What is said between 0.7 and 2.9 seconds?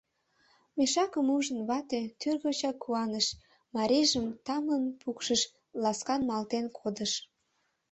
Мешакым ужын, вате тӱргочак